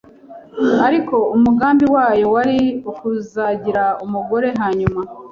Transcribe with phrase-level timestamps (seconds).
[0.87, 2.59] ariko umugambi wayo wari
[2.91, 4.99] ukuzangira umugore hanyuma.